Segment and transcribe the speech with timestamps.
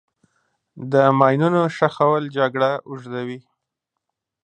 [0.91, 3.39] د ماینونو ښخول جګړه اوږدوي.